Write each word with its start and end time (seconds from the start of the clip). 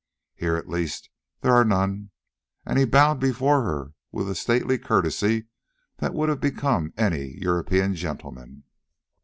Here 0.33 0.55
at 0.55 0.67
least 0.67 1.11
there 1.41 1.53
are 1.53 1.63
none," 1.63 2.09
and 2.65 2.79
he 2.79 2.85
bowed 2.85 3.19
before 3.19 3.61
her 3.61 3.93
with 4.11 4.27
a 4.31 4.33
stately 4.33 4.79
courtesy 4.79 5.45
that 5.97 6.15
would 6.15 6.27
have 6.27 6.41
become 6.41 6.91
any 6.97 7.37
European 7.39 7.93
gentleman. 7.93 8.63